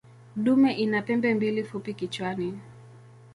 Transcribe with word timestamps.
Dume 0.35 0.73
ina 0.73 1.01
pembe 1.01 1.33
mbili 1.33 1.63
fupi 1.63 1.93
kichwani. 1.93 2.59